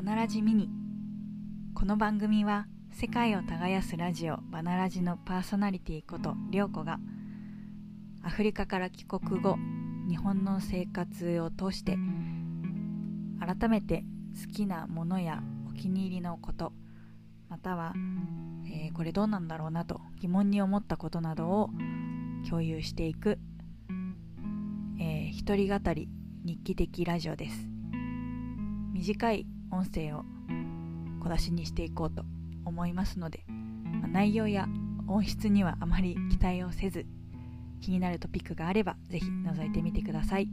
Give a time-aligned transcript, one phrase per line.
[0.00, 0.70] バナラジミニ
[1.74, 6.98] この番組は世界を耕すラジオバナラジのパーソナリティことりょうこが
[8.22, 9.58] アフリカから帰国後
[10.08, 11.98] 日本の生活を通して
[13.46, 14.04] 改めて
[14.42, 16.72] 好きなものやお気に入りのこと
[17.50, 17.92] または、
[18.64, 21.68] えーこれどうなんだろうなと疑問に思ったことなどを
[22.48, 23.38] 共有していく、
[24.98, 26.08] えー一人語り
[26.42, 27.68] 日記的ラジオです。
[28.94, 30.24] 短い音声を
[31.22, 32.24] 小出しにしていこうと
[32.64, 34.68] 思いますので、まあ内容や
[35.08, 37.06] 音質にはあまり期待をせず
[37.80, 40.48] 気になるトピックがあればぜひ覗いてみてください。